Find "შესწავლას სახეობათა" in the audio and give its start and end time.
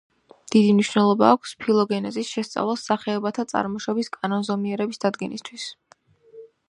2.37-3.45